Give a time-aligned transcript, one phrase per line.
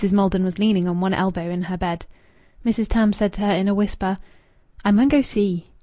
[0.11, 2.07] Maldon was leaning on one elbow in her bed.
[2.65, 2.87] Mrs.
[2.87, 4.17] Tams said to her in a whisper
[4.83, 5.67] "I mun go see."